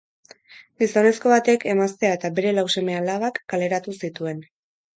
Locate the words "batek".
1.33-1.67